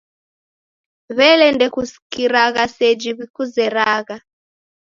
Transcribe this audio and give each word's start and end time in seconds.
W'elee, 1.17 1.53
ndekusikiragha 1.55 2.63
seji 2.75 3.09
w'ikuzeragha? 3.17 4.15